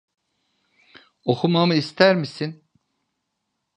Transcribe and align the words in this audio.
Okumamı 1.25 1.73
ister 1.75 2.15
misin? 2.15 2.63